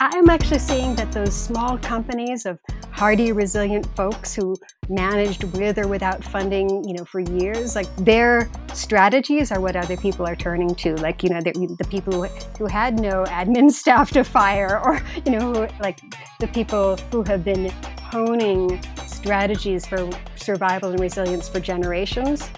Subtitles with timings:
[0.00, 2.60] I'm actually seeing that those small companies of
[2.92, 4.54] hardy, resilient folks who
[4.88, 9.96] managed with or without funding, you know, for years, like their strategies are what other
[9.96, 10.94] people are turning to.
[10.94, 15.32] Like, you know, the, the people who had no admin staff to fire, or you
[15.32, 15.98] know, like
[16.38, 17.68] the people who have been
[18.00, 22.48] honing strategies for survival and resilience for generations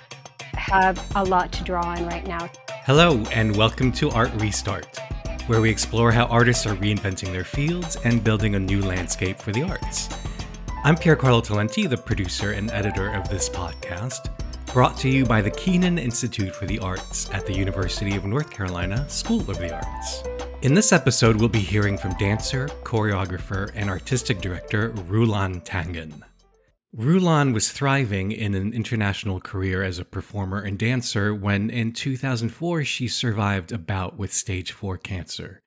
[0.52, 2.50] have a lot to draw on right now.
[2.84, 5.00] Hello, and welcome to Art Restart
[5.50, 9.50] where we explore how artists are reinventing their fields and building a new landscape for
[9.50, 10.08] the arts.
[10.84, 14.30] I'm Pier Carlo Talenti, the producer and editor of this podcast,
[14.72, 18.48] brought to you by the Kenan Institute for the Arts at the University of North
[18.48, 20.22] Carolina School of the Arts.
[20.62, 26.22] In this episode, we'll be hearing from dancer, choreographer, and artistic director Rulan Tangen.
[26.96, 32.84] Rulan was thriving in an international career as a performer and dancer when, in 2004,
[32.84, 35.62] she survived a bout with stage 4 cancer.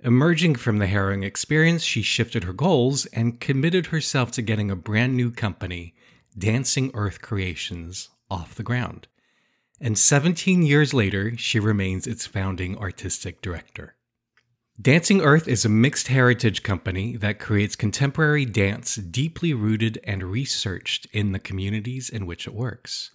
[0.00, 4.76] Emerging from the harrowing experience, she shifted her goals and committed herself to getting a
[4.76, 5.94] brand new company,
[6.36, 9.08] Dancing Earth Creations, off the ground.
[9.80, 13.93] And 17 years later, she remains its founding artistic director.
[14.80, 21.06] Dancing Earth is a mixed heritage company that creates contemporary dance deeply rooted and researched
[21.12, 23.12] in the communities in which it works.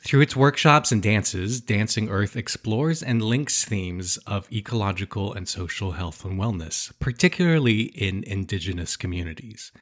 [0.00, 5.92] Through its workshops and dances, Dancing Earth explores and links themes of ecological and social
[5.92, 9.72] health and wellness, particularly in indigenous communities.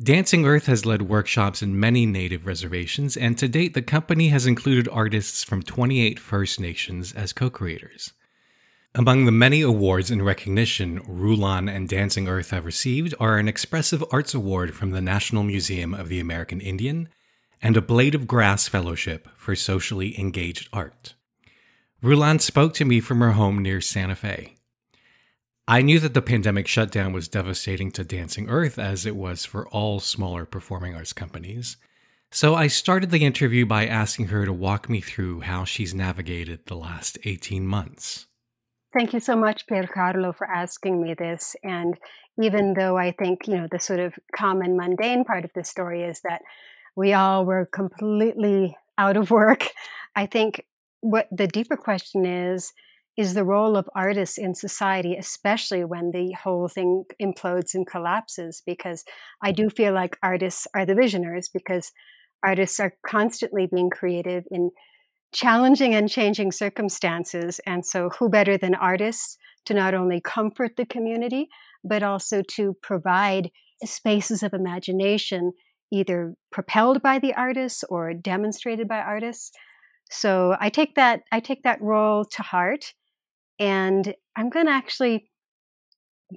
[0.00, 4.46] Dancing Earth has led workshops in many native reservations, and to date, the company has
[4.46, 8.12] included artists from 28 First Nations as co creators.
[8.98, 14.02] Among the many awards and recognition Rulan and Dancing Earth have received are an Expressive
[14.10, 17.10] Arts Award from the National Museum of the American Indian
[17.60, 21.12] and a Blade of Grass Fellowship for Socially Engaged Art.
[22.02, 24.56] Rulan spoke to me from her home near Santa Fe.
[25.68, 29.68] I knew that the pandemic shutdown was devastating to Dancing Earth as it was for
[29.68, 31.76] all smaller performing arts companies.
[32.30, 36.60] So I started the interview by asking her to walk me through how she's navigated
[36.64, 38.26] the last 18 months.
[38.96, 41.54] Thank you so much, Pier Carlo, for asking me this.
[41.62, 41.98] And
[42.40, 46.02] even though I think, you know, the sort of common mundane part of the story
[46.02, 46.40] is that
[46.96, 49.68] we all were completely out of work,
[50.14, 50.64] I think
[51.02, 52.72] what the deeper question is
[53.18, 58.62] is the role of artists in society, especially when the whole thing implodes and collapses.
[58.64, 59.04] Because
[59.42, 61.92] I do feel like artists are the visionaries, because
[62.42, 64.70] artists are constantly being creative in
[65.36, 67.60] challenging and changing circumstances.
[67.66, 69.36] And so, who better than artists
[69.66, 71.48] to not only comfort the community,
[71.84, 73.50] but also to provide
[73.84, 75.52] spaces of imagination,
[75.92, 79.52] either propelled by the artists or demonstrated by artists.
[80.10, 82.94] So I take that I take that role to heart,
[83.58, 85.28] and I'm going to actually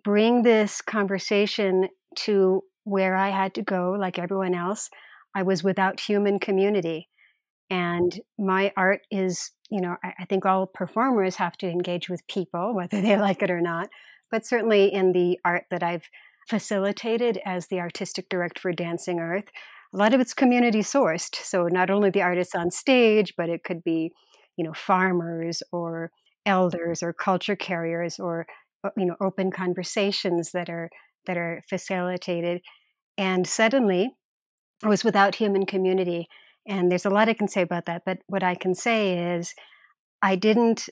[0.04, 4.90] bring this conversation to where I had to go, like everyone else.
[5.36, 7.08] I was without human community.
[7.70, 12.28] And my art is, you know, I, I think all performers have to engage with
[12.28, 13.90] people, whether they like it or not.
[14.32, 16.10] But certainly in the art that I've
[16.48, 19.46] facilitated as the artistic director for Dancing Earth,
[19.94, 21.36] a lot of it's community sourced.
[21.36, 24.12] So not only the artists on stage, but it could be,
[24.56, 26.12] you know, farmers or
[26.46, 28.46] elders or culture carriers or
[28.98, 30.90] you know open conversations that are
[31.26, 32.62] that are facilitated.
[33.18, 34.10] And suddenly,
[34.84, 36.28] I was without human community.
[36.68, 38.04] And there's a lot I can say about that.
[38.06, 39.54] But what I can say is,
[40.22, 40.90] I didn't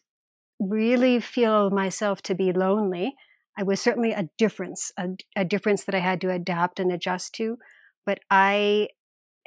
[0.59, 3.15] really feel myself to be lonely.
[3.57, 7.33] I was certainly a difference, a, a difference that I had to adapt and adjust
[7.35, 7.57] to.
[8.05, 8.89] But I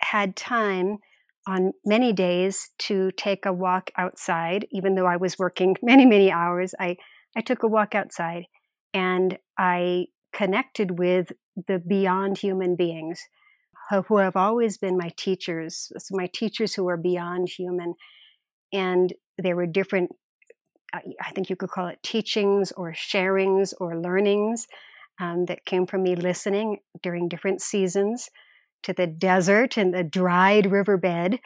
[0.00, 0.98] had time
[1.46, 6.30] on many days to take a walk outside, even though I was working many, many
[6.30, 6.74] hours.
[6.78, 6.96] I,
[7.36, 8.44] I took a walk outside
[8.92, 11.32] and I connected with
[11.68, 13.20] the beyond human beings
[14.06, 17.94] who have always been my teachers, so my teachers who are beyond human.
[18.72, 20.10] And there were different,
[20.94, 24.66] I think you could call it teachings or sharings or learnings
[25.20, 28.28] um, that came from me listening during different seasons
[28.84, 31.40] to the desert and the dried riverbed.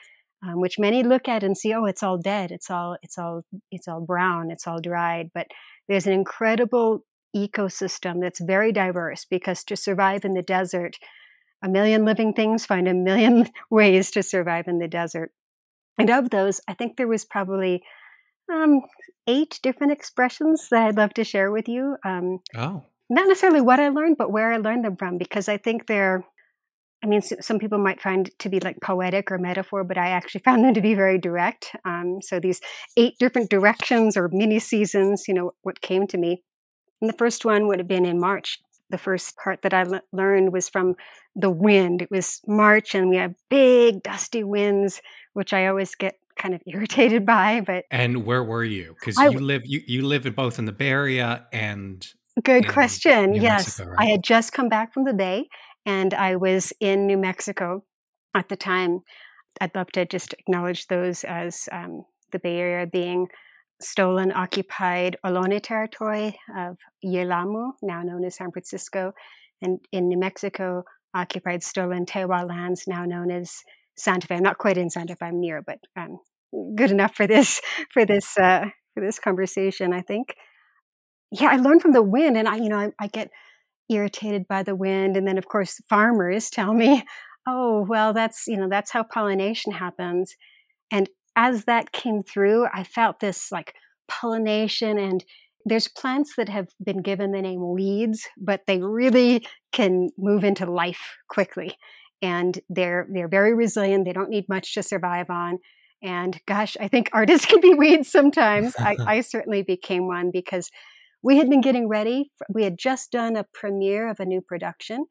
[0.47, 3.47] Um, which many look at and see, oh, it's all dead, it's all, it's all,
[3.71, 5.31] it's all brown, it's all dried.
[5.33, 5.47] But
[5.89, 10.99] there's an incredible ecosystem that's very diverse because to survive in the desert,
[11.65, 15.33] a million living things find a million ways to survive in the desert.
[15.99, 17.83] And of those, I think there was probably
[18.53, 18.83] um,
[19.27, 21.97] eight different expressions that I'd love to share with you.
[22.05, 22.85] Um, oh.
[23.09, 26.25] Not necessarily what I learned, but where I learned them from, because I think they're,
[27.03, 30.41] I mean, some people might find to be like poetic or metaphor, but I actually
[30.45, 31.75] found them to be very direct.
[31.87, 32.61] Um, so these
[32.97, 36.43] eight different directions or mini seasons, you know, what came to me.
[37.01, 38.59] And the first one would have been in March.
[38.91, 40.95] The first part that I learned was from
[41.35, 42.03] the wind.
[42.03, 45.01] It was March, and we had big, dusty winds,
[45.33, 47.63] which I always get kind of irritated by.
[47.67, 48.95] But and where were you?
[48.99, 52.07] Because you live you, you live in both in the Bay Area and
[52.43, 53.33] good question.
[53.33, 54.07] New yes, Mexico, right?
[54.07, 55.49] I had just come back from the Bay,
[55.87, 57.85] and I was in New Mexico
[58.35, 59.01] at the time.
[59.61, 63.29] I'd love to just acknowledge those as um, the Bay Area being
[63.81, 69.13] stolen, occupied Ohlone territory of Yelamu, now known as San Francisco,
[69.63, 70.85] and in New Mexico,
[71.15, 73.63] occupied stolen Tewa lands, now known as
[73.97, 74.37] Santa Fe.
[74.37, 76.19] I'm not quite in Santa Fe, I'm near, but um,
[76.77, 77.61] good enough for this
[77.93, 80.35] for this uh, for this conversation, I think.
[81.31, 83.31] Yeah, I learned from the wind, and I, you know, I, I get
[83.89, 87.05] irritated by the wind, and then of course farmers tell me,
[87.47, 90.37] "Oh, well, that's you know that's how pollination happens,"
[90.91, 93.75] and as that came through, I felt this like
[94.09, 95.25] pollination and
[95.65, 100.71] there's plants that have been given the name weeds, but they really can move into
[100.71, 101.77] life quickly.
[102.21, 104.05] And they're they're very resilient.
[104.05, 105.59] They don't need much to survive on.
[106.03, 108.75] And gosh, I think artists can be weeds sometimes.
[108.79, 110.71] I, I certainly became one because
[111.23, 112.31] we had been getting ready.
[112.53, 115.07] We had just done a premiere of a new production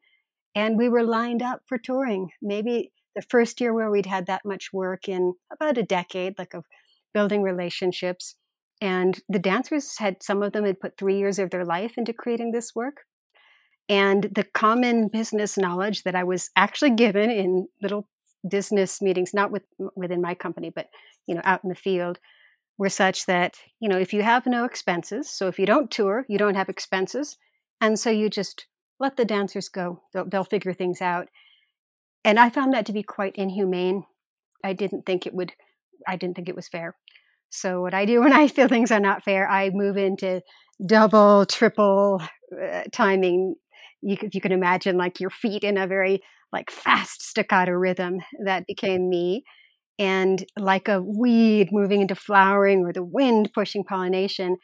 [0.54, 2.30] and we were lined up for touring.
[2.40, 6.54] Maybe the first year where we'd had that much work in about a decade, like
[6.54, 6.64] of
[7.12, 8.34] building relationships.
[8.80, 12.12] And the dancers had, some of them had put three years of their life into
[12.12, 13.02] creating this work.
[13.88, 18.08] And the common business knowledge that I was actually given in little
[18.48, 19.62] business meetings, not with,
[19.94, 20.88] within my company, but,
[21.26, 22.18] you know, out in the field,
[22.78, 26.24] were such that, you know, if you have no expenses, so if you don't tour,
[26.28, 27.36] you don't have expenses.
[27.80, 28.66] And so you just
[28.98, 30.02] let the dancers go.
[30.12, 31.28] They'll, they'll figure things out
[32.24, 34.04] and I found that to be quite inhumane.
[34.64, 35.52] I didn't think it would.
[36.06, 36.96] I didn't think it was fair.
[37.50, 40.42] So what I do when I feel things are not fair, I move into
[40.84, 42.22] double, triple
[42.60, 43.54] uh, timing.
[44.02, 46.22] You, you can imagine, like your feet in a very
[46.52, 49.44] like fast staccato rhythm, that became me.
[49.98, 54.56] And like a weed moving into flowering or the wind pushing pollination,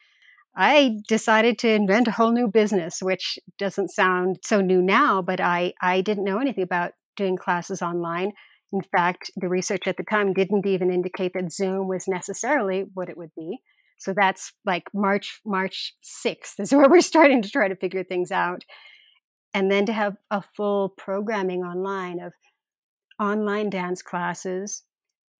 [0.55, 5.39] I decided to invent a whole new business, which doesn't sound so new now, but
[5.39, 8.31] I, I didn't know anything about doing classes online.
[8.73, 13.09] In fact, the research at the time didn't even indicate that Zoom was necessarily what
[13.09, 13.59] it would be.
[13.97, 15.93] So that's like March March
[16.25, 18.63] 6th is where we're starting to try to figure things out.
[19.53, 22.33] And then to have a full programming online of
[23.19, 24.83] online dance classes,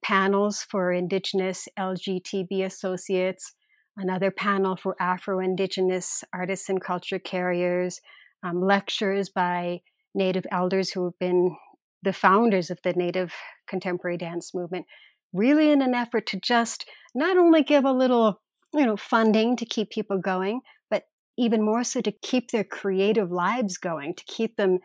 [0.04, 3.54] panels for Indigenous LGTB associates,
[3.98, 8.02] another panel for Afro Indigenous artists and culture carriers,
[8.44, 9.82] um, lectures by
[10.14, 11.56] Native elders who have been
[12.04, 13.34] the founders of the Native
[13.68, 14.86] contemporary dance movement,
[15.34, 18.42] really in an effort to just not only give a little,
[18.74, 21.04] you know, funding to keep people going, but
[21.38, 24.80] even more so to keep their creative lives going, to keep them,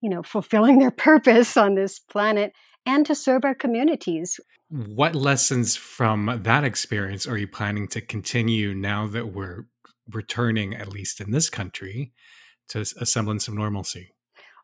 [0.00, 2.52] you know, fulfilling their purpose on this planet
[2.86, 4.40] and to serve our communities.
[4.68, 9.66] What lessons from that experience are you planning to continue now that we're
[10.08, 12.12] returning, at least in this country,
[12.68, 14.14] to a semblance of normalcy?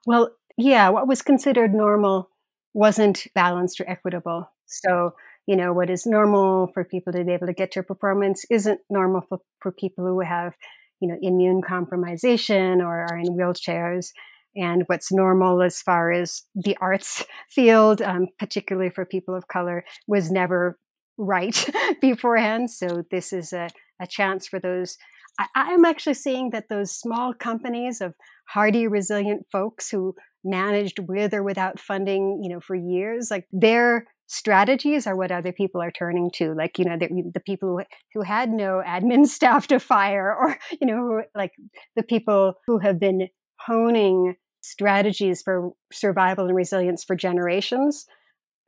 [0.07, 2.31] Well, yeah, what was considered normal
[2.75, 4.51] wasn't balanced or equitable.
[4.67, 5.15] So,
[5.47, 8.45] you know, what is normal for people to be able to get to a performance
[8.51, 10.55] isn't normal for, for people who have,
[11.01, 14.09] you know, immune compromisation or are in wheelchairs.
[14.55, 19.85] And what's normal as far as the arts field, um, particularly for people of color,
[20.07, 20.79] was never
[21.19, 21.69] right
[22.01, 22.71] beforehand.
[22.71, 23.69] So this is a,
[24.01, 24.97] a chance for those.
[25.39, 28.15] I, I'm actually seeing that those small companies of
[28.49, 30.15] hardy, resilient folks who
[30.47, 35.53] managed with or without funding, you know, for years, like their strategies are what other
[35.53, 36.55] people are turning to.
[36.55, 37.85] Like, you know, the, the people who,
[38.15, 41.53] who had no admin staff to fire, or, you know, like
[41.95, 43.29] the people who have been
[43.61, 48.07] honing strategies for survival and resilience for generations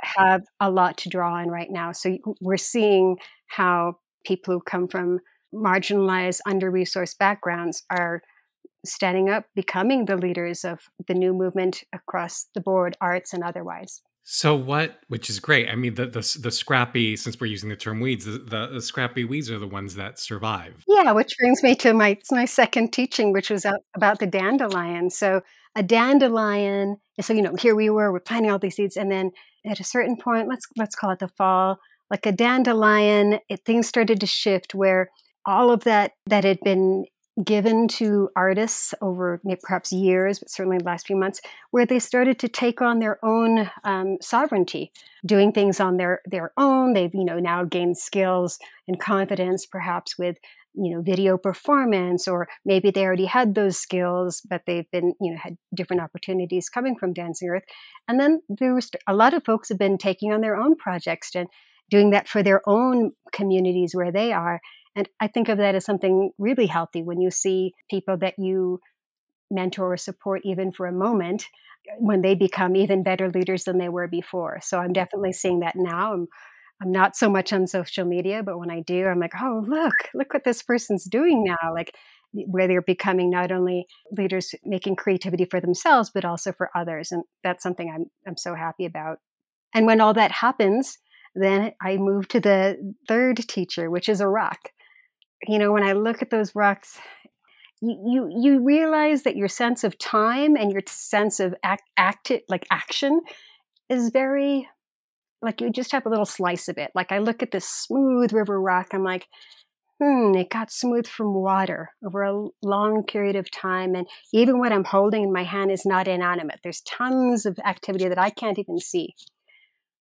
[0.00, 1.90] have a lot to draw on right now.
[1.92, 3.16] So we're seeing
[3.48, 3.94] how
[4.24, 5.18] people who come from
[5.52, 8.22] marginalized, under resourced backgrounds are
[8.84, 14.02] standing up, becoming the leaders of the new movement across the board, arts and otherwise.
[14.30, 15.70] So what, which is great.
[15.70, 18.82] I mean, the the, the scrappy, since we're using the term weeds, the, the, the,
[18.82, 20.84] scrappy weeds are the ones that survive.
[20.86, 23.64] Yeah, which brings me to my my second teaching, which was
[23.96, 25.08] about the dandelion.
[25.08, 25.40] So
[25.74, 26.98] a dandelion.
[27.22, 29.30] So you know, here we were, we're planting all these seeds, and then
[29.64, 31.78] at a certain point, let's let's call it the fall,
[32.10, 35.10] like a dandelion, it, things started to shift where
[35.46, 37.06] all of that that had been
[37.44, 41.40] given to artists over perhaps years, but certainly the last few months,
[41.70, 44.92] where they started to take on their own um, sovereignty,
[45.24, 46.94] doing things on their their own.
[46.94, 50.36] They've you know now gained skills and confidence, perhaps with
[50.74, 55.32] you know video performance or maybe they already had those skills but they've been you
[55.32, 57.64] know had different opportunities coming from dancing earth
[58.06, 61.34] and then there was a lot of folks have been taking on their own projects
[61.34, 61.48] and
[61.90, 64.60] doing that for their own communities where they are
[64.98, 68.80] and i think of that as something really healthy when you see people that you
[69.50, 71.46] mentor or support even for a moment
[71.88, 75.60] eh, when they become even better leaders than they were before so i'm definitely seeing
[75.60, 76.28] that now i'm
[76.80, 79.94] I'm not so much on social media, but when I do, I'm like, oh, look,
[80.14, 81.74] look what this person's doing now.
[81.74, 81.92] Like,
[82.38, 87.10] eh, where they're becoming not only leaders making creativity for themselves, but also for others.
[87.10, 89.18] And that's something I'm, I'm so happy about.
[89.74, 90.98] And when all that happens,
[91.34, 94.70] then I move to the third teacher, which is a rock.
[95.46, 96.98] You know, when I look at those rocks,
[97.80, 102.32] you, you, you realize that your sense of time and your sense of act, act
[102.48, 103.20] like action
[103.88, 104.68] is very
[105.40, 106.90] like you just have a little slice of it.
[106.94, 109.28] Like I look at this smooth river rock, I'm like,
[110.00, 113.94] hmm, it got smooth from water over a long period of time.
[113.94, 116.60] And even what I'm holding in my hand is not inanimate.
[116.62, 119.14] There's tons of activity that I can't even see.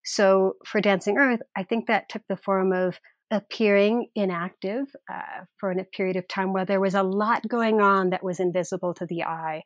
[0.03, 2.99] So for Dancing Earth, I think that took the form of
[3.31, 8.09] appearing inactive uh, for a period of time where there was a lot going on
[8.11, 9.63] that was invisible to the eye,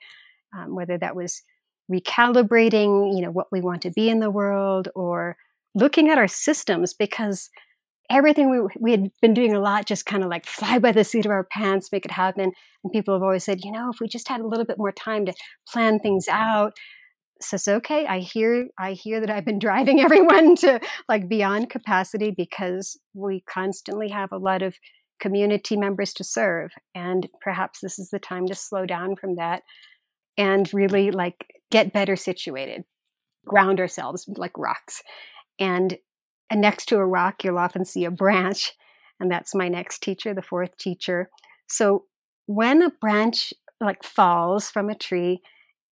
[0.58, 1.44] um, whether that was
[1.92, 5.38] recalibrating, you know, what we want to be in the world or
[5.76, 7.50] looking at our systems because
[8.10, 11.04] everything we, we had been doing a lot just kind of like fly by the
[11.04, 12.52] seat of our pants make it happen.
[12.84, 14.92] And people have always said you know if we just had a little bit more
[14.92, 15.34] time to
[15.68, 16.74] plan things out
[17.44, 20.80] says okay i hear i hear that i've been driving everyone to
[21.10, 24.76] like beyond capacity because we constantly have a lot of
[25.20, 29.62] community members to serve and perhaps this is the time to slow down from that
[30.38, 32.84] and really like get better situated
[33.46, 35.04] ground ourselves like rocks
[35.62, 35.96] and,
[36.50, 38.74] and next to a rock, you'll often see a branch.
[39.20, 41.30] And that's my next teacher, the fourth teacher.
[41.68, 42.06] So
[42.48, 45.42] when a branch like falls from a tree,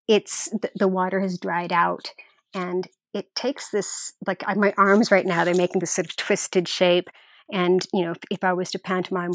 [0.08, 2.12] it's the, water has dried out
[2.54, 6.68] and it takes this like my arms right now they're making this sort of twisted
[6.68, 7.08] shape
[7.52, 9.32] and you know if, if i was to pantomime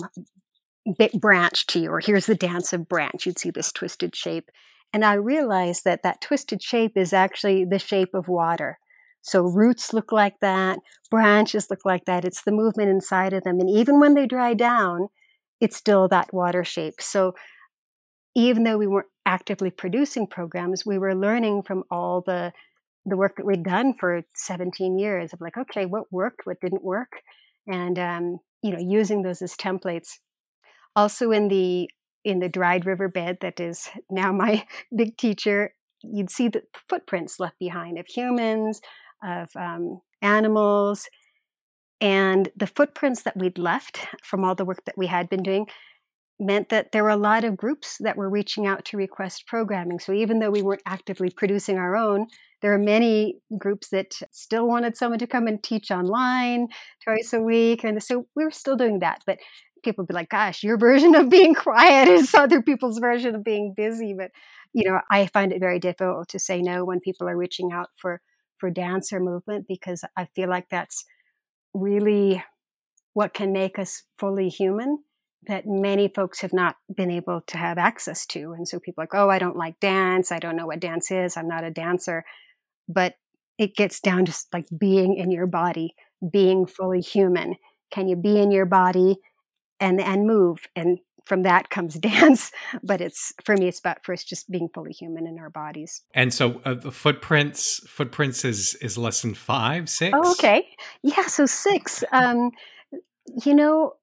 [0.98, 4.50] big branch to you or here's the dance of branch you'd see this twisted shape
[4.94, 8.78] and i realized that that twisted shape is actually the shape of water
[9.22, 10.80] so roots look like that,
[11.12, 12.26] branches look like that.
[12.26, 13.60] It's the movement inside of them.
[13.60, 15.10] And even when they dry down,
[15.60, 17.02] it's still that water shape.
[17.02, 17.34] So
[18.36, 22.52] even though we weren't actively producing programs, we were learning from all the
[23.06, 26.84] the work that we'd done for 17 years of like, okay, what worked, what didn't
[26.84, 27.22] work,
[27.66, 30.18] and um, you know, using those as templates.
[30.96, 31.90] Also in the
[32.26, 37.58] in the dried riverbed that is now my big teacher, you'd see the footprints left
[37.60, 38.82] behind of humans,
[39.24, 41.08] of um, animals.
[42.02, 45.68] And the footprints that we'd left from all the work that we had been doing
[46.40, 50.00] meant that there were a lot of groups that were reaching out to request programming.
[50.00, 52.28] So even though we weren't actively producing our own,
[52.62, 56.68] there are many groups that still wanted someone to come and teach online
[57.04, 57.84] twice a week.
[57.84, 59.22] And so we were still doing that.
[59.26, 59.40] But
[59.84, 63.44] people would be like, gosh, your version of being quiet is other people's version of
[63.44, 64.14] being busy.
[64.18, 64.32] But,
[64.74, 67.90] you know, I find it very difficult to say no when people are reaching out
[67.98, 68.22] for
[68.58, 71.06] for dance or movement because I feel like that's
[71.74, 72.44] really
[73.14, 75.04] what can make us fully human
[75.48, 78.54] that many folks have not been able to have access to.
[78.54, 80.32] And so people are like, oh, I don't like dance.
[80.32, 81.38] I don't know what dance is.
[81.38, 82.26] I'm not a dancer.
[82.88, 83.16] But
[83.58, 85.96] it gets down to like being in your body,
[86.32, 87.56] being fully human.
[87.92, 89.18] Can you be in your body
[89.80, 90.60] and and move?
[90.76, 92.52] And from that comes dance
[92.84, 96.34] but it's for me it's about first just being fully human in our bodies and
[96.34, 100.68] so uh, the footprints footprints is is lesson five six oh, okay
[101.04, 102.50] yeah so six um
[103.46, 103.94] you know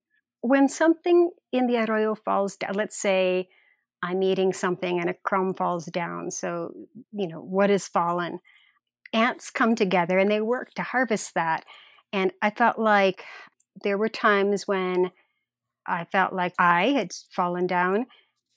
[0.41, 3.49] when something in the arroyo falls down let's say
[4.03, 6.73] i'm eating something and a crumb falls down so
[7.13, 8.39] you know what has fallen
[9.13, 11.65] ants come together and they work to harvest that
[12.13, 13.25] and i felt like
[13.83, 15.11] there were times when
[15.87, 18.07] I felt like I had fallen down,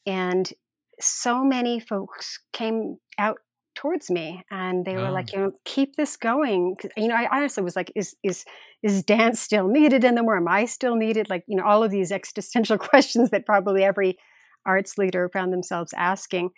[0.06, 0.52] and
[1.00, 3.38] so many folks came out
[3.80, 5.12] towards me and they were oh.
[5.14, 8.44] like you know keep this going you know i honestly was like is is
[8.84, 11.30] is dance still needed in them or am i still needed?
[11.30, 14.18] Like you know all of these existential questions that probably every
[14.66, 16.50] arts leader found themselves asking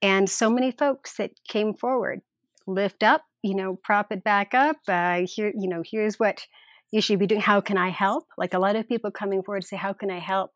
[0.00, 2.22] and so many folks that came forward
[2.66, 6.46] lift up you know prop it back up uh, here you know here's what
[6.90, 7.40] you should be doing.
[7.40, 8.24] How can i help?
[8.38, 10.52] Like a lot of people coming forward to say how can i help?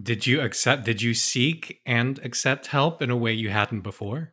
[0.00, 4.32] Did you accept did you seek and accept help in a way you hadn't before?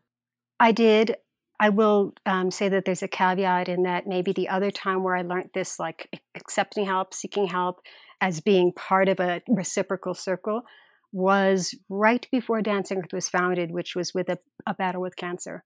[0.60, 1.16] I did
[1.60, 5.16] i will um, say that there's a caveat in that maybe the other time where
[5.16, 7.82] i learned this like accepting help seeking help
[8.22, 10.64] as being part of a reciprocal circle
[11.12, 15.64] was right before Dancing Earth was founded, which was with a, a battle with cancer.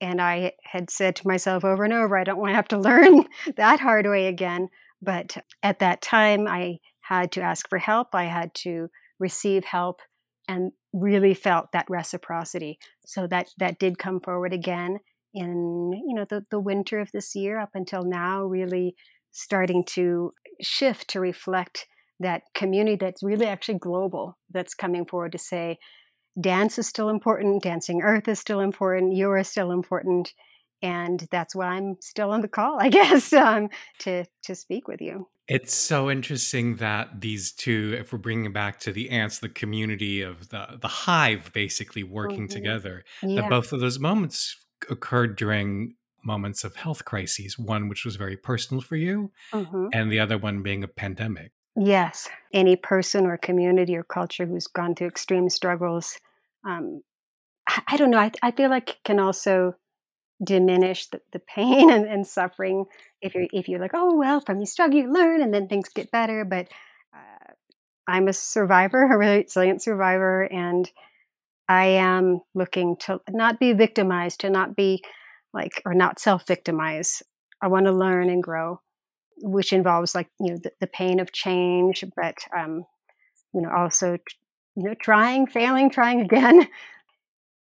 [0.00, 2.78] And I had said to myself over and over, I don't want to have to
[2.80, 3.24] learn
[3.56, 4.68] that hard way again.
[5.02, 8.14] But at that time, I had to ask for help.
[8.14, 10.00] I had to receive help
[10.48, 12.78] and really felt that reciprocity.
[13.06, 14.98] So that that did come forward again
[15.34, 18.94] in you know the, the winter of this year up until now, really
[19.32, 21.86] starting to shift to reflect
[22.18, 25.78] that community that's really actually global that's coming forward to say
[26.40, 30.32] dance is still important, dancing earth is still important, you are still important.
[30.82, 33.68] And that's why I'm still on the call, I guess, um,
[34.00, 35.28] to to speak with you.
[35.48, 39.48] It's so interesting that these two, if we're bringing it back to the ants, the
[39.48, 42.54] community of the the hive, basically working mm-hmm.
[42.54, 43.42] together, yeah.
[43.42, 44.56] that both of those moments
[44.88, 45.94] occurred during
[46.24, 47.58] moments of health crises.
[47.58, 49.88] One which was very personal for you, mm-hmm.
[49.92, 51.52] and the other one being a pandemic.
[51.76, 56.18] Yes, any person or community or culture who's gone through extreme struggles,
[56.64, 57.02] um,
[57.68, 58.18] I, I, don't know.
[58.18, 59.76] I, I, feel like can also
[60.42, 62.86] diminish the, the pain and, and, suffering
[63.22, 65.88] if you're if you're like, oh well, from you struggle you learn, and then things
[65.88, 66.44] get better.
[66.44, 66.68] But
[67.14, 67.52] uh,
[68.06, 70.90] I'm a survivor, a resilient survivor, and
[71.70, 75.02] I am looking to not be victimized, to not be
[75.54, 77.22] like or not self victimize.
[77.62, 78.80] I want to learn and grow
[79.42, 82.84] which involves like you know the, the pain of change, but um,
[83.54, 84.18] you know also
[84.76, 86.68] you know trying, failing, trying again.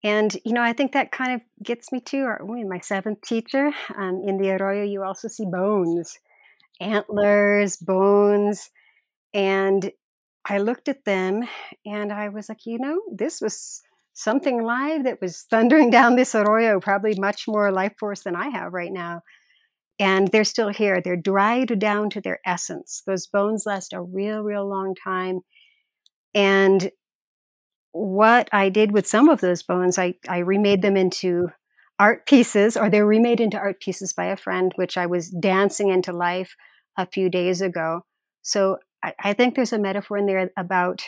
[0.04, 3.72] And you know, I think that kind of gets me to our, my seventh teacher.
[3.98, 6.20] Um, in the arroyo, you also see bones,
[6.80, 8.70] antlers, bones,
[9.34, 9.92] and
[10.48, 11.44] I looked at them
[11.88, 13.82] and I was like, you know, this was
[14.16, 18.50] something live that was thundering down this arroyo, probably much more life force than I
[18.50, 19.22] have right now
[20.00, 21.02] and they're still here.
[21.02, 23.04] They're dried down to their essence.
[23.06, 25.40] Those bones last a real, real long time.
[26.34, 26.92] And
[27.92, 31.48] what I did with some of those bones, I, I remade them into
[31.98, 35.90] art pieces, or they're remade into art pieces by a friend, which I was dancing
[35.90, 36.56] into life
[36.98, 38.02] a few days ago.
[38.42, 41.04] So I, I think there's a metaphor in there about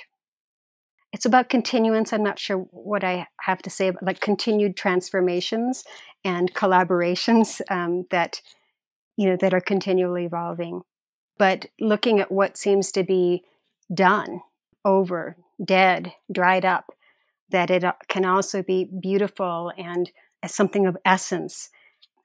[1.18, 2.14] it's about continuance.
[2.14, 5.84] I'm not sure what I have to say, but like continued transformations
[6.24, 8.40] and collaborations um, that
[9.16, 10.82] you know, that are continually evolving.
[11.40, 13.44] But looking at what seems to be
[13.92, 14.42] done,
[14.86, 16.92] over, dead, dried up,
[17.50, 20.12] that it uh, can also be beautiful and
[20.46, 21.72] something of essence.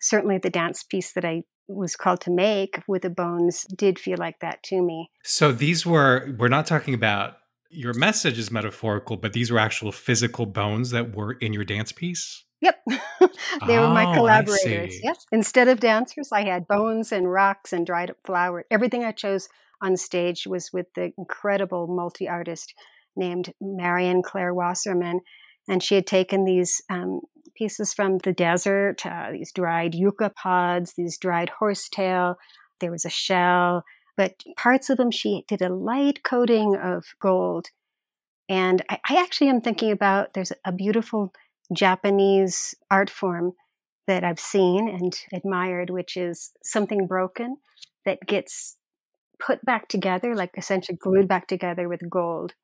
[0.03, 4.19] Certainly, the dance piece that I was called to make with the bones did feel
[4.19, 5.11] like that to me.
[5.25, 7.37] So these were, we're not talking about
[7.73, 11.91] your message is metaphorical, but these were actual physical bones that were in your dance
[11.93, 12.45] piece?
[12.61, 12.81] Yep.
[13.67, 14.99] they oh, were my oh, collaborators.
[15.03, 15.27] Yes.
[15.33, 18.65] Instead of dancers, I had bones and rocks and dried up flower.
[18.71, 19.49] Everything I chose
[19.81, 22.75] on stage was with the incredible multi artist
[23.17, 25.21] named Marion Claire Wasserman.
[25.69, 27.21] And she had taken these um,
[27.57, 32.37] pieces from the desert, uh, these dried yucca pods, these dried horsetail.
[32.81, 33.85] There was a shell,
[34.17, 37.69] but parts of them she did a light coating of gold.
[38.49, 41.33] And I, I actually am thinking about there's a beautiful
[41.73, 43.53] Japanese art form
[44.07, 47.57] that I've seen and admired, which is something broken
[48.05, 48.77] that gets
[49.39, 52.55] put back together, like essentially glued back together with gold.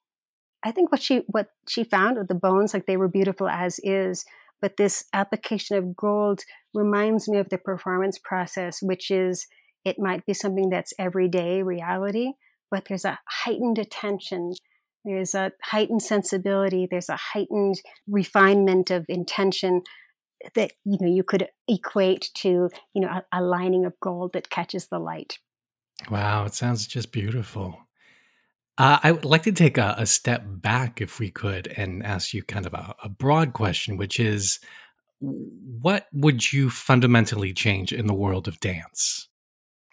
[0.64, 3.78] I think what she what she found with the bones, like they were beautiful as
[3.84, 4.24] is,
[4.61, 6.42] but this application of gold
[6.74, 9.46] reminds me of the performance process, which is
[9.84, 12.32] it might be something that's everyday reality,
[12.70, 14.52] but there's a heightened attention
[15.04, 19.82] there's a heightened sensibility, there's a heightened refinement of intention
[20.54, 24.50] that you know you could equate to you know a, a lining of gold that
[24.50, 25.38] catches the light.
[26.10, 27.78] Wow, it sounds just beautiful.
[28.76, 32.32] Uh, I would like to take a, a, step back, if we could, and ask
[32.32, 34.60] you kind of a, a, broad question, which is
[35.18, 39.27] what would you fundamentally change in the world of dance?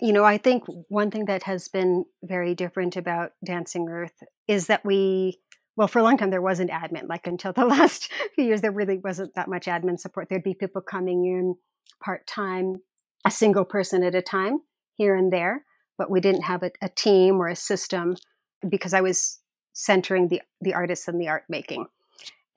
[0.02, 4.68] You know, I think one thing that has been very different about Dancing Earth is
[4.68, 5.40] that we,
[5.78, 7.08] well, for a long time there wasn't admin.
[7.08, 10.28] Like until the last few years, there really wasn't that much admin support.
[10.30, 11.56] There'd be people coming in
[12.04, 12.82] part time,
[13.26, 14.60] a single person at a time
[14.96, 15.64] here and there,
[15.98, 18.16] but we didn't have a, a team or a system
[18.68, 19.40] because I was
[19.74, 21.86] centering the the artists and the art making.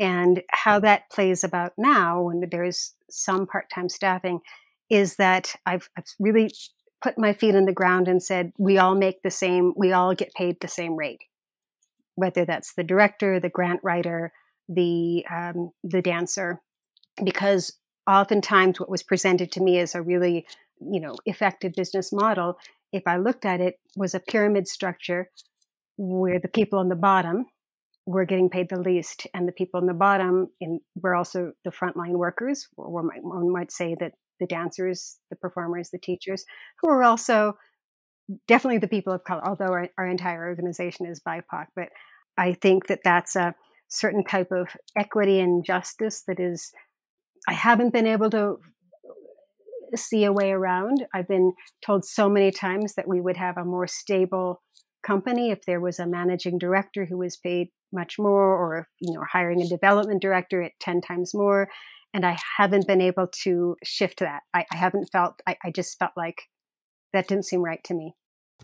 [0.01, 4.40] And how that plays about now, when there's some part time staffing,
[4.88, 6.53] is that I've, I've really
[7.02, 10.14] put my feet in the ground and said, we all make the same, we all
[10.14, 11.20] get paid the same rate,
[12.16, 14.32] whether that's the director, the grant writer,
[14.68, 16.61] the um, the dancer,
[17.24, 20.46] because oftentimes what was presented to me as a really
[20.80, 22.58] you know effective business model,
[22.92, 25.30] if I looked at it, was a pyramid structure
[25.96, 27.46] where the people on the bottom
[28.06, 31.70] were getting paid the least, and the people on the bottom in, were also the
[31.70, 36.44] frontline workers, or one might, one might say that the dancers, the performers, the teachers,
[36.81, 37.55] who are also
[38.46, 41.66] definitely the people of color, although our, our entire organization is BIPOC.
[41.74, 41.88] But
[42.37, 43.55] I think that that's a
[43.88, 46.72] certain type of equity and justice that is,
[47.48, 48.59] I haven't been able to
[49.94, 51.07] see a way around.
[51.14, 54.62] I've been told so many times that we would have a more stable
[55.03, 59.14] company if there was a managing director who was paid much more or if you
[59.14, 61.68] know hiring a development director at 10 times more
[62.14, 64.42] and i haven't been able to shift that.
[64.54, 66.42] I, I haven't felt I, I, just felt like
[67.12, 68.14] that didn't seem right to me.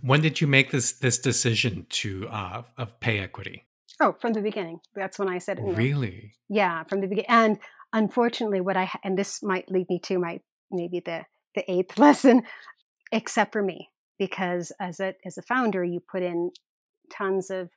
[0.03, 3.67] When did you make this this decision to uh of pay equity?
[4.01, 4.81] Oh from the beginning.
[4.95, 6.33] That's when i said you know, really?
[6.49, 7.59] Yeah from the beginning and
[7.93, 12.43] unfortunately what i and this might lead me to my maybe the the eighth lesson
[13.13, 16.51] except for me because as a as a founder you put in
[17.13, 17.71] tons of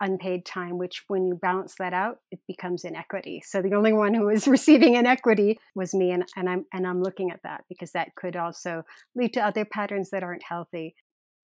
[0.00, 4.14] unpaid time which when you balance that out it becomes inequity so the only one
[4.14, 7.92] who was receiving inequity was me and, and i'm and i'm looking at that because
[7.92, 8.82] that could also
[9.14, 10.94] lead to other patterns that aren't healthy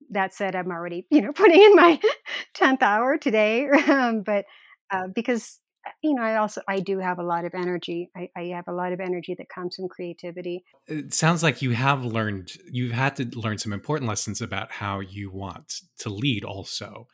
[0.09, 1.99] that said i'm already you know putting in my
[2.57, 4.45] 10th hour today um, but
[4.91, 5.59] uh, because
[6.01, 8.09] you know, I also I do have a lot of energy.
[8.15, 10.63] I, I, have a lot of energy that comes from creativity.
[10.87, 14.99] It sounds like you have learned you've had to learn some important lessons about how
[14.99, 17.07] you want to lead also.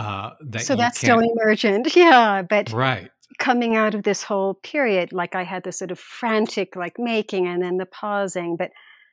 [0.00, 2.42] Uh, that so that's still emergent, yeah.
[2.42, 6.76] But right coming out of this whole period, like I had this sort of frantic
[6.76, 8.56] like making and then the pausing.
[8.56, 8.70] But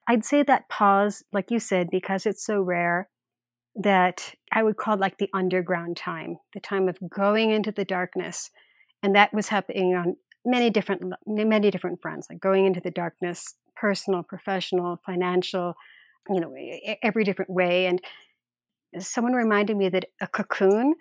[0.08, 3.10] I'd say that pause, like you said, because it's so rare,
[3.76, 7.86] that I would call it like the underground time, the time of going into the
[7.86, 8.50] darkness
[9.04, 13.56] and that was happening on many different many different fronts like going into the darkness
[13.76, 15.76] personal professional financial
[16.30, 16.54] you know
[17.04, 18.02] every different way and
[19.02, 20.96] someone reminded me that a cocoon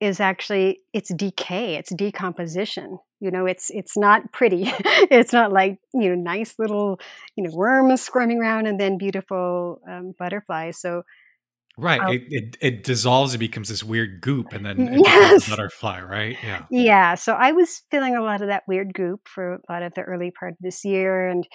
[0.00, 4.64] is actually it's decay it's decomposition you know it's it's not pretty
[5.10, 7.00] it's not like you know nice little
[7.36, 11.02] you know worms squirming around and then beautiful um, butterflies so
[11.78, 12.00] Right.
[12.02, 12.10] Oh.
[12.10, 13.34] It, it, it dissolves.
[13.34, 15.48] It becomes this weird goop, and then it yes.
[15.48, 16.02] butterfly.
[16.02, 16.36] Right.
[16.42, 16.64] Yeah.
[16.70, 17.14] Yeah.
[17.14, 20.02] So I was feeling a lot of that weird goop for a lot of the
[20.02, 21.46] early part of this year, and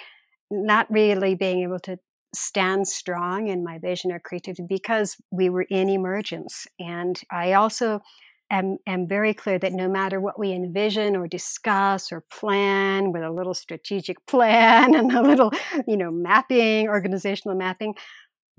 [0.49, 1.99] not really being able to
[2.33, 6.67] stand strong in my vision or creativity because we were in emergence.
[6.79, 8.01] And I also
[8.49, 13.23] am, am very clear that no matter what we envision or discuss or plan with
[13.23, 15.51] a little strategic plan and a little,
[15.87, 17.95] you know, mapping, organizational mapping,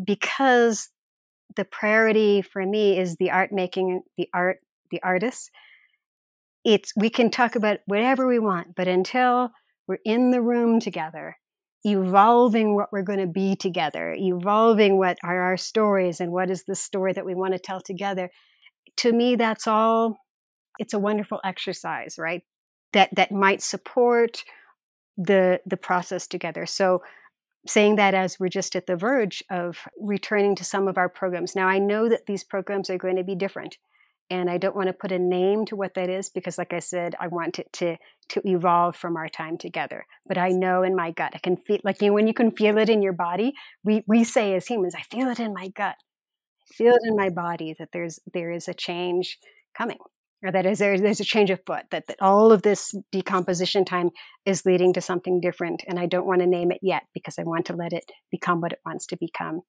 [0.02, 0.90] because
[1.56, 4.58] the priority for me is the art making, the art,
[4.90, 5.50] the artists.
[6.64, 9.50] It's we can talk about whatever we want, but until
[9.86, 11.36] we're in the room together,
[11.84, 16.64] evolving what we're going to be together, evolving what are our stories and what is
[16.64, 18.30] the story that we want to tell together.
[18.98, 20.16] To me, that's all.
[20.78, 22.42] It's a wonderful exercise, right?
[22.92, 24.44] That that might support
[25.16, 26.66] the the process together.
[26.66, 27.02] So
[27.66, 31.56] saying that as we're just at the verge of returning to some of our programs.
[31.56, 33.78] Now, I know that these programs are going to be different,
[34.40, 36.80] and I don't want to put a name to what that is because, like I
[36.80, 37.96] said, I want it to
[38.30, 40.06] to evolve from our time together.
[40.26, 42.50] But I know in my gut, I can feel like you know, when you can
[42.50, 43.52] feel it in your body.
[43.84, 45.96] We we say as humans, I feel it in my gut,
[46.70, 49.38] I feel it in my body that there's there is a change
[49.76, 49.98] coming
[50.44, 53.84] or that is there, there's a change of foot that, that all of this decomposition
[53.84, 54.10] time
[54.44, 57.42] is leading to something different and i don't want to name it yet because i
[57.42, 59.62] want to let it become what it wants to become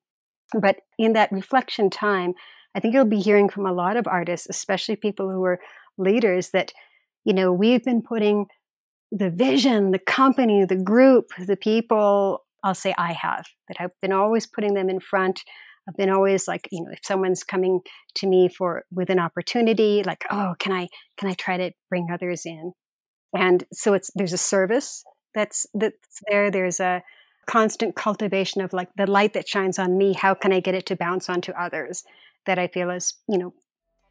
[0.59, 2.33] but in that reflection time
[2.75, 5.59] i think you'll be hearing from a lot of artists especially people who are
[5.97, 6.71] leaders that
[7.23, 8.45] you know we've been putting
[9.11, 14.11] the vision the company the group the people i'll say i have that i've been
[14.11, 15.41] always putting them in front
[15.87, 17.81] I've been always like, you know, if someone's coming
[18.15, 22.07] to me for with an opportunity, like, oh, can I can I try to bring
[22.11, 22.73] others in?
[23.35, 26.49] And so it's there's a service that's that's there.
[26.49, 27.03] There's a
[27.47, 30.13] constant cultivation of like the light that shines on me.
[30.13, 32.03] How can I get it to bounce onto others?
[32.45, 33.53] That I feel is you know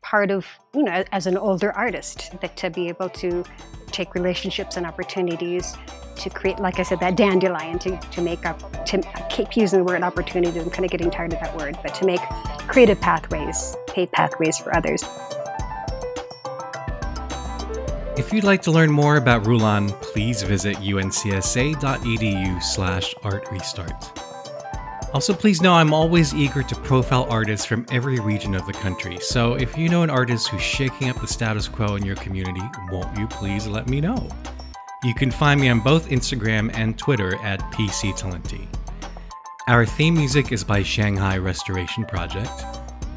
[0.05, 3.43] part of you know as an older artist that to be able to
[3.91, 5.75] take relationships and opportunities
[6.17, 9.85] to create like i said that dandelion to, to make up to keep using the
[9.85, 12.21] word opportunity i'm kind of getting tired of that word but to make
[12.69, 15.03] creative pathways pave pathways for others
[18.17, 24.24] if you'd like to learn more about Rulan, please visit uncsa.edu slash artrestart.
[25.15, 29.17] Also, please know I'm always eager to profile artists from every region of the country.
[29.21, 32.63] So if you know an artist who's shaking up the status quo in your community,
[32.91, 34.29] won't you please let me know?
[35.05, 38.67] You can find me on both Instagram and Twitter at PC Talenti.
[39.69, 42.65] Our theme music is by Shanghai Restoration Project.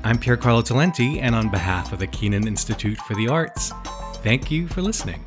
[0.03, 3.71] I'm Pier Carlo Talenti, and on behalf of the Kenan Institute for the Arts,
[4.21, 5.25] thank you for listening.